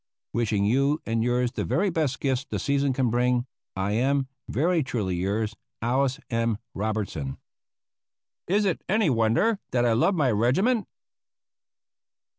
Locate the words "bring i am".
3.11-4.27